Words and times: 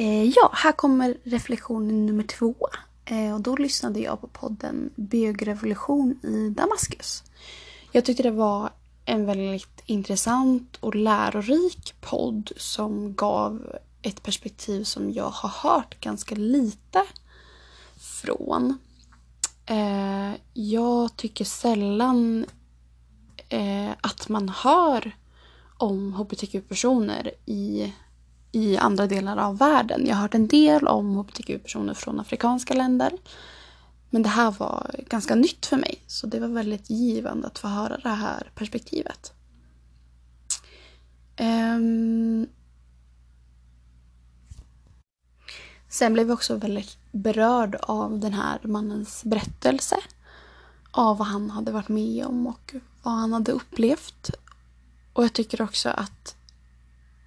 Eh, 0.00 0.24
ja, 0.24 0.50
här 0.52 0.72
kommer 0.72 1.16
reflektion 1.24 2.06
nummer 2.06 2.24
två. 2.24 2.54
Eh, 3.04 3.34
och 3.34 3.40
då 3.40 3.56
lyssnade 3.56 4.00
jag 4.00 4.20
på 4.20 4.26
podden 4.26 4.90
Bögrevolution 4.96 6.20
i 6.22 6.50
Damaskus. 6.50 7.24
Jag 7.92 8.04
tyckte 8.04 8.22
det 8.22 8.30
var 8.30 8.70
en 9.04 9.26
väldigt 9.26 9.82
intressant 9.86 10.76
och 10.76 10.94
lärorik 10.94 11.94
podd 12.00 12.50
som 12.56 13.14
gav 13.14 13.76
ett 14.02 14.22
perspektiv 14.22 14.84
som 14.84 15.12
jag 15.12 15.30
har 15.30 15.70
hört 15.70 16.00
ganska 16.00 16.34
lite 16.34 17.04
från. 17.96 18.78
Eh, 19.66 20.32
jag 20.54 21.16
tycker 21.16 21.44
sällan 21.44 22.46
eh, 23.48 23.90
att 24.00 24.28
man 24.28 24.48
hör 24.48 25.16
om 25.76 26.12
hbtq-personer 26.12 27.30
i, 27.46 27.92
i 28.52 28.76
andra 28.76 29.06
delar 29.06 29.36
av 29.36 29.58
världen. 29.58 30.06
Jag 30.06 30.14
har 30.14 30.22
hört 30.22 30.34
en 30.34 30.48
del 30.48 30.88
om 30.88 31.16
hbtq-personer 31.16 31.94
från 31.94 32.20
afrikanska 32.20 32.74
länder. 32.74 33.12
Men 34.10 34.22
det 34.22 34.28
här 34.28 34.50
var 34.50 34.90
ganska 35.08 35.34
nytt 35.34 35.66
för 35.66 35.76
mig, 35.76 36.02
så 36.06 36.26
det 36.26 36.40
var 36.40 36.48
väldigt 36.48 36.90
givande 36.90 37.46
att 37.46 37.58
få 37.58 37.68
höra 37.68 37.96
det 37.96 38.08
här 38.08 38.50
perspektivet. 38.54 39.32
Um, 41.40 42.46
sen 45.88 46.12
blev 46.12 46.28
jag 46.28 46.34
också 46.34 46.56
väldigt 46.56 46.98
berörd 47.12 47.76
av 47.82 48.18
den 48.18 48.32
här 48.32 48.58
mannens 48.62 49.24
berättelse. 49.24 49.96
Av 50.90 51.18
vad 51.18 51.28
han 51.28 51.50
hade 51.50 51.72
varit 51.72 51.88
med 51.88 52.26
om 52.26 52.46
och 52.46 52.74
vad 53.02 53.14
han 53.14 53.32
hade 53.32 53.52
upplevt. 53.52 54.30
Och 55.12 55.24
jag 55.24 55.32
tycker 55.32 55.62
också 55.62 55.88
att 55.88 56.36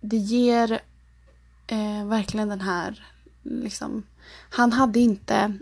det 0.00 0.16
ger 0.16 0.80
eh, 1.68 2.06
verkligen 2.06 2.48
den 2.48 2.60
här... 2.60 3.04
Liksom, 3.42 4.02
han 4.50 4.72
hade 4.72 5.00
inte 5.00 5.58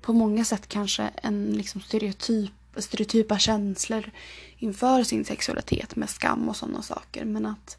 på 0.00 0.12
många 0.12 0.44
sätt 0.44 0.68
kanske 0.68 1.10
en 1.22 1.52
liksom 1.52 1.80
stereotyp, 1.80 2.52
stereotypa 2.76 3.38
känslor 3.38 4.10
inför 4.58 5.04
sin 5.04 5.24
sexualitet 5.24 5.96
med 5.96 6.10
skam 6.10 6.48
och 6.48 6.56
sådana 6.56 6.82
saker. 6.82 7.24
Men 7.24 7.46
att 7.46 7.78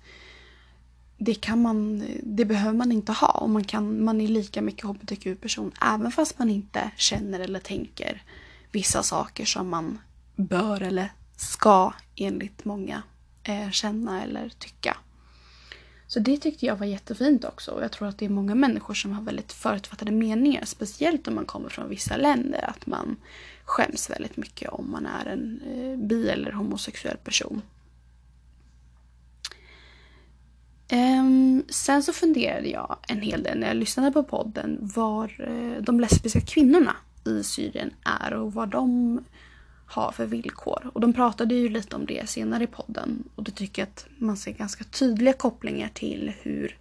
det, 1.17 1.34
kan 1.34 1.62
man, 1.62 2.03
det 2.23 2.45
behöver 2.45 2.78
man 2.78 2.92
inte 2.92 3.12
ha 3.12 3.28
och 3.28 3.50
man, 3.50 3.64
kan, 3.64 4.03
man 4.03 4.22
är 4.22 4.28
lika 4.28 4.62
mycket 4.62 4.86
hbtq-person 4.86 5.72
även 5.81 6.12
fast 6.12 6.40
man 6.40 6.50
inte 6.50 6.92
känner 6.97 7.40
eller 7.40 7.59
tänker 7.59 8.23
vissa 8.72 9.03
saker 9.03 9.45
som 9.45 9.70
man 9.70 10.00
bör 10.36 10.81
eller 10.81 11.12
ska 11.36 11.94
enligt 12.16 12.66
många 12.66 13.03
eh, 13.44 13.70
känna 13.72 14.23
eller 14.23 14.50
tycka. 14.50 14.97
Så 16.12 16.20
det 16.20 16.38
tyckte 16.38 16.66
jag 16.66 16.76
var 16.76 16.86
jättefint 16.86 17.45
också. 17.45 17.72
Och 17.72 17.84
jag 17.84 17.92
tror 17.92 18.08
att 18.08 18.17
det 18.17 18.26
är 18.26 18.30
många 18.30 18.56
människor 18.56 18.94
som 18.94 19.12
har 19.12 19.23
väldigt 19.23 19.54
förutfattade 19.54 20.12
meningar. 20.12 20.66
Speciellt 20.66 21.28
om 21.28 21.36
man 21.36 21.45
kommer 21.45 21.70
från 21.70 21.90
vissa 21.90 22.18
länder. 22.18 22.70
Att 22.70 22.86
man 22.86 23.16
skäms 23.64 24.09
väldigt 24.09 24.38
mycket 24.38 24.70
om 24.70 24.92
man 24.92 25.06
är 25.06 25.26
en 25.26 25.62
eh, 25.66 26.08
bi 26.08 26.30
eller 26.30 26.52
homosexuell 26.52 27.18
person. 27.18 27.62
Um, 30.92 31.64
sen 31.70 32.03
så 32.03 32.14
funderade 32.14 32.68
jag 32.68 32.98
en 33.08 33.22
hel 33.22 33.44
del 33.44 33.59
när 33.59 33.68
jag 33.68 33.78
lyssnade 33.78 34.12
på 34.12 34.23
podden 34.23 34.80
var 34.81 35.48
eh, 35.48 35.84
de 35.84 36.00
lesbiska 36.00 36.42
kvinnorna 36.42 36.96
i 37.25 37.44
Syrien 37.44 37.94
är 38.03 38.34
och 38.34 38.53
vad 38.53 38.70
de 38.70 39.20
ha 39.92 40.11
för 40.11 40.25
villkor. 40.25 40.92
Och 40.94 41.02
de 41.02 41.14
pratade 41.14 41.56
ju 41.56 41.70
lite 41.70 41.95
om 41.95 42.06
det 42.06 42.30
senare 42.30 42.64
i 42.64 42.67
podden 42.67 43.23
och 43.36 43.44
då 43.44 43.52
tycker 43.52 43.81
jag 43.81 43.89
att 43.89 44.06
man 44.17 44.38
ser 44.38 44.52
ganska 44.52 44.84
tydliga 44.84 45.34
kopplingar 45.34 45.89
till 45.94 46.34
hur 46.42 46.78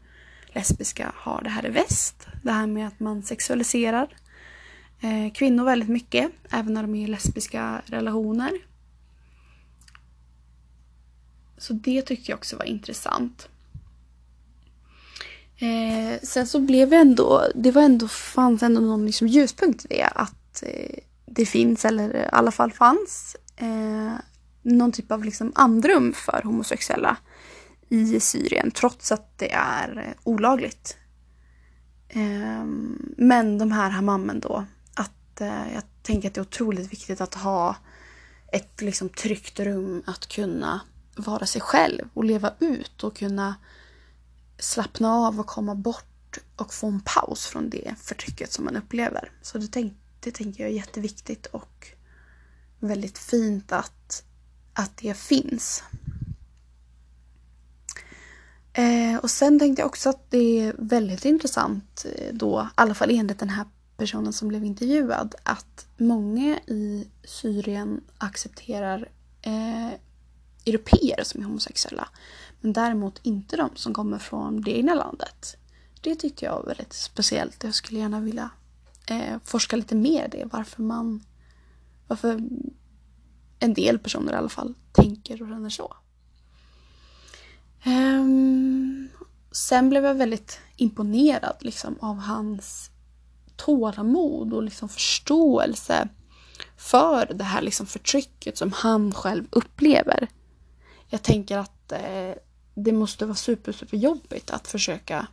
lesbiska 0.55 1.12
har 1.14 1.42
det 1.42 1.50
här 1.50 1.66
i 1.66 1.70
väst. 1.70 2.27
Det 2.42 2.53
här 2.53 2.66
med 2.66 2.86
att 2.86 3.00
man 3.00 3.22
sexualiserar 3.22 4.08
eh, 5.00 5.33
kvinnor 5.33 5.64
väldigt 5.64 5.88
mycket, 5.88 6.31
även 6.50 6.75
när 6.75 6.83
de 6.83 6.94
är 6.94 7.05
i 7.05 7.06
lesbiska 7.06 7.83
relationer. 7.86 8.53
Så 11.59 11.72
det 11.72 12.03
tyckte 12.03 12.31
jag 12.31 12.38
också 12.38 12.56
var 12.56 12.65
intressant. 12.65 13.48
Eh, 15.59 16.21
sen 16.22 16.47
så 16.47 16.60
blev 16.60 16.92
jag 16.92 17.00
ändå, 17.00 17.42
det 17.54 17.71
var 17.71 17.82
ändå, 17.82 18.09
fanns 18.09 18.62
ändå 18.62 18.81
någon 18.81 19.06
liksom 19.06 19.28
ljuspunkt 19.28 19.84
i 19.84 19.88
det. 19.88 20.04
Att 20.04 20.62
eh, 20.62 20.98
det 21.32 21.46
finns, 21.46 21.84
eller 21.84 22.16
i 22.16 22.28
alla 22.32 22.50
fall 22.50 22.72
fanns, 22.72 23.36
eh, 23.56 24.14
någon 24.62 24.92
typ 24.92 25.12
av 25.12 25.24
liksom 25.24 25.52
andrum 25.54 26.12
för 26.12 26.42
homosexuella 26.44 27.16
i 27.88 28.20
Syrien 28.20 28.70
trots 28.70 29.12
att 29.12 29.38
det 29.38 29.52
är 29.52 29.98
eh, 29.98 30.14
olagligt. 30.24 30.96
Eh, 32.08 32.64
men 33.16 33.58
de 33.58 33.72
här 33.72 33.91
hamammen 33.91 34.41
då, 34.41 34.64
att 34.94 35.41
eh, 35.41 35.74
jag 35.74 35.82
tänker 36.02 36.28
att 36.28 36.34
det 36.34 36.38
är 36.41 36.42
otroligt 36.42 36.92
viktigt 36.92 37.20
att 37.20 37.34
ha 37.34 37.76
ett 38.52 38.80
liksom 38.80 39.08
tryggt 39.08 39.60
rum 39.60 40.02
att 40.06 40.26
kunna 40.26 40.80
vara 41.16 41.47
sig 41.47 41.60
själv 41.60 42.08
och 42.14 42.24
leva 42.24 42.52
ut 42.58 43.04
och 43.04 43.16
kunna 43.16 43.54
slappna 44.58 45.14
av 45.14 45.41
och 45.41 45.47
komma 45.47 45.74
bort 45.74 46.38
och 46.56 46.74
få 46.74 46.86
en 46.86 47.00
paus 47.00 47.47
från 47.47 47.70
det 47.70 47.94
förtrycket 47.98 48.52
som 48.52 48.64
man 48.64 48.76
upplever. 48.76 49.32
Så 49.42 49.58
det, 49.58 49.68
tänk, 49.72 50.00
det 50.20 50.31
tänker 50.31 50.62
jag 50.62 50.70
är 50.70 50.76
jätteviktigt 50.76 51.47
och 51.47 51.86
väldigt 52.78 53.19
fint 53.19 53.72
att, 53.72 54.25
att 54.75 54.97
det 54.97 55.16
finns. 55.16 55.82
Eh, 58.72 59.16
och 59.22 59.30
sen 59.30 59.59
tänkte 59.59 59.82
jag 59.82 59.86
också 59.86 60.09
att 60.09 60.30
det 60.30 60.60
är 60.60 60.75
väldigt 60.78 61.25
intressant 61.25 62.06
eh, 62.16 62.34
då, 62.34 62.69
i 62.70 62.72
alla 62.75 62.94
fall 62.94 63.10
enligt 63.10 63.38
den 63.38 63.48
här 63.48 63.66
personen 63.97 64.32
som 64.32 64.48
blev 64.48 64.64
intervjuad, 64.64 65.34
att 65.42 65.86
många 65.97 66.59
i 66.66 67.09
Syrien 67.25 68.00
accepterar 68.19 69.09
eh, 69.42 69.91
europeer 70.66 71.25
som 71.25 71.41
är 71.41 71.44
homosexuella. 71.44 72.09
Men 72.60 72.72
däremot 72.72 73.20
inte 73.22 73.56
de 73.56 73.70
som 73.75 73.94
kommer 73.94 74.19
från 74.19 74.62
det 74.62 74.78
egna 74.78 74.94
landet. 74.94 75.56
Det 76.00 76.14
tyckte 76.14 76.44
jag 76.44 76.53
var 76.53 76.66
väldigt 76.66 76.92
speciellt. 76.92 77.64
Jag 77.64 77.75
skulle 77.75 78.00
gärna 78.00 78.20
vilja 78.20 78.50
eh, 79.10 79.38
forska 79.44 79.76
lite 79.76 79.94
mer 79.94 80.25
i 80.25 80.28
det. 80.28 80.44
Varför 80.53 80.82
man... 80.82 81.25
Varför 82.06 82.41
en 83.59 83.75
del 83.75 83.98
personer 83.98 84.32
i 84.32 84.37
alla 84.37 84.48
fall 84.48 84.75
tänker 84.93 85.43
och 85.43 85.48
känner 85.48 85.71
så. 85.71 85.97
Um, 87.87 89.09
sen 89.53 89.88
blev 89.88 90.04
jag 90.04 90.15
väldigt 90.15 90.60
imponerad 90.76 91.56
liksom, 91.60 91.97
av 92.00 92.16
hans 92.19 92.91
tålamod 93.56 94.53
och 94.53 94.62
liksom 94.62 94.88
förståelse 94.88 96.09
för 96.77 97.32
det 97.34 97.44
här 97.44 97.62
liksom 97.62 97.87
förtrycket 97.87 98.59
som 98.59 98.72
han 98.72 99.12
själv 99.12 99.44
upplever. 99.50 100.28
Jag 101.09 101.22
tänker 101.22 101.59
att 101.59 101.92
eh, 101.92 102.34
det 102.75 102.92
måste 102.92 103.27
vara 103.27 103.37
super, 103.37 103.72
super 103.72 103.97
jobbigt 103.97 104.50
att 104.50 104.69
försöka 104.69 105.27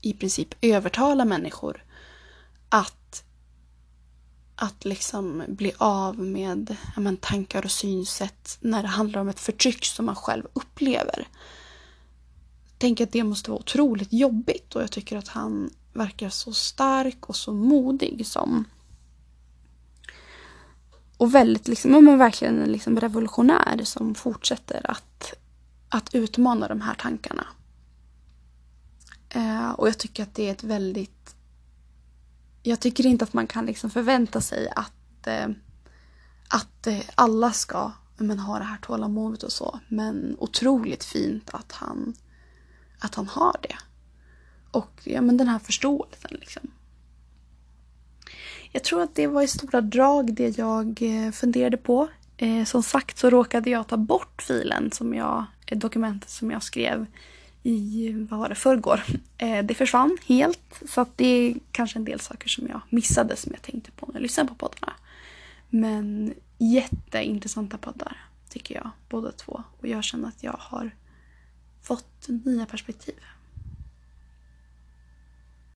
i 0.00 0.12
princip 0.12 0.48
övertala 0.60 1.24
människor 1.24 1.84
att, 2.68 2.99
att 4.60 4.84
liksom 4.84 5.44
bli 5.48 5.72
av 5.78 6.18
med 6.18 6.76
men, 6.96 7.16
tankar 7.16 7.64
och 7.64 7.70
synsätt 7.70 8.58
när 8.60 8.82
det 8.82 8.88
handlar 8.88 9.20
om 9.20 9.28
ett 9.28 9.40
förtryck 9.40 9.84
som 9.84 10.06
man 10.06 10.14
själv 10.14 10.46
upplever. 10.52 11.28
Tänk 12.78 12.78
tänker 12.78 13.04
att 13.04 13.12
det 13.12 13.24
måste 13.24 13.50
vara 13.50 13.60
otroligt 13.60 14.12
jobbigt 14.12 14.74
och 14.74 14.82
jag 14.82 14.90
tycker 14.90 15.16
att 15.16 15.28
han 15.28 15.70
verkar 15.92 16.28
så 16.28 16.52
stark 16.52 17.28
och 17.28 17.36
så 17.36 17.52
modig 17.52 18.26
som 18.26 18.64
och 21.16 21.34
väldigt 21.34 21.68
liksom, 21.68 21.90
men 21.90 22.18
verkligen 22.18 22.62
en 22.62 22.72
liksom 22.72 23.00
revolutionär 23.00 23.80
som 23.84 24.14
fortsätter 24.14 24.90
att 24.90 25.34
att 25.88 26.14
utmana 26.14 26.68
de 26.68 26.80
här 26.80 26.94
tankarna. 26.94 27.46
Eh, 29.28 29.70
och 29.70 29.88
jag 29.88 29.98
tycker 29.98 30.22
att 30.22 30.34
det 30.34 30.48
är 30.48 30.52
ett 30.52 30.64
väldigt... 30.64 31.36
Jag 32.62 32.80
tycker 32.80 33.06
inte 33.06 33.24
att 33.24 33.32
man 33.32 33.46
kan 33.46 33.66
liksom 33.66 33.90
förvänta 33.90 34.40
sig 34.40 34.72
att, 34.76 35.26
eh, 35.26 35.48
att 36.48 36.86
eh, 36.86 37.00
alla 37.14 37.52
ska 37.52 37.92
men, 38.16 38.38
ha 38.38 38.58
det 38.58 38.64
här 38.64 38.78
tålamodet 38.78 39.42
och 39.42 39.52
så. 39.52 39.80
Men 39.88 40.36
otroligt 40.38 41.04
fint 41.04 41.50
att 41.52 41.72
han, 41.72 42.14
att 42.98 43.14
han 43.14 43.28
har 43.28 43.56
det. 43.62 43.76
Och 44.70 45.00
ja, 45.04 45.20
men 45.20 45.36
den 45.36 45.48
här 45.48 45.58
förståelsen. 45.58 46.30
Liksom. 46.30 46.70
Jag 48.72 48.84
tror 48.84 49.02
att 49.02 49.14
det 49.14 49.26
var 49.26 49.42
i 49.42 49.48
stora 49.48 49.80
drag 49.80 50.34
det 50.34 50.58
jag 50.58 51.02
eh, 51.02 51.30
funderade 51.30 51.76
på. 51.76 52.08
Eh, 52.36 52.64
som 52.64 52.82
sagt 52.82 53.18
så 53.18 53.30
råkade 53.30 53.70
jag 53.70 53.88
ta 53.88 53.96
bort 53.96 54.42
filen 54.42 54.92
som 54.92 55.14
jag 55.14 55.44
eh, 55.66 55.78
dokumentet 55.78 56.30
som 56.30 56.50
jag 56.50 56.62
skrev 56.62 57.06
i, 57.62 58.12
vad 58.30 58.40
var 58.40 58.48
det, 58.48 58.54
förrgår. 58.54 59.02
Eh, 59.38 59.64
det 59.64 59.74
försvann 59.74 60.18
helt. 60.26 60.82
Så 60.88 61.00
att 61.00 61.16
det 61.16 61.26
är 61.26 61.54
kanske 61.72 61.98
en 61.98 62.04
del 62.04 62.20
saker 62.20 62.48
som 62.48 62.68
jag 62.68 62.80
missade 62.90 63.36
som 63.36 63.52
jag 63.52 63.62
tänkte 63.62 63.90
på 63.90 64.06
när 64.06 64.14
jag 64.14 64.22
lyssnade 64.22 64.48
på 64.48 64.54
poddarna. 64.54 64.92
Men 65.68 66.34
jätteintressanta 66.58 67.78
poddar 67.78 68.16
tycker 68.48 68.74
jag, 68.74 68.90
båda 69.08 69.32
två. 69.32 69.62
Och 69.80 69.88
jag 69.88 70.04
känner 70.04 70.28
att 70.28 70.42
jag 70.42 70.56
har 70.58 70.90
fått 71.82 72.28
nya 72.28 72.66
perspektiv. 72.66 73.14